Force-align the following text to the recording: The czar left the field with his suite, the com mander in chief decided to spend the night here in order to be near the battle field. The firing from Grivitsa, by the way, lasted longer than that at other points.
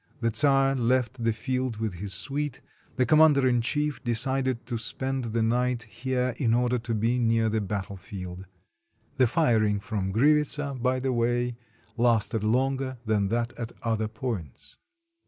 The 0.19 0.31
czar 0.35 0.73
left 0.73 1.23
the 1.23 1.31
field 1.31 1.77
with 1.77 1.93
his 1.93 2.11
suite, 2.11 2.59
the 2.95 3.05
com 3.05 3.19
mander 3.19 3.47
in 3.47 3.61
chief 3.61 4.03
decided 4.03 4.65
to 4.65 4.79
spend 4.79 5.25
the 5.25 5.43
night 5.43 5.83
here 5.83 6.33
in 6.37 6.55
order 6.55 6.79
to 6.79 6.95
be 6.95 7.19
near 7.19 7.49
the 7.49 7.61
battle 7.61 7.97
field. 7.97 8.47
The 9.17 9.27
firing 9.27 9.79
from 9.79 10.11
Grivitsa, 10.11 10.81
by 10.81 10.99
the 10.99 11.13
way, 11.13 11.55
lasted 11.97 12.43
longer 12.43 12.97
than 13.05 13.27
that 13.27 13.53
at 13.59 13.73
other 13.83 14.07
points. 14.07 14.75